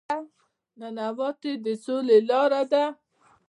[0.79, 2.85] نانواتې د سولې لاره ده